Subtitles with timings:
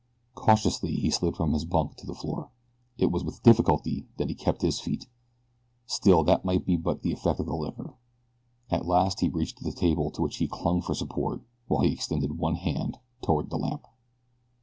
[0.33, 2.49] Cautiously he slid from his bunk to the floor.
[2.97, 5.05] It was with difficulty that he kept his feet.
[5.85, 7.93] Still that might be but the effects of the liquor.
[8.71, 12.39] At last he reached the table to which he clung for support while he extended
[12.39, 13.85] one hand toward the lamp.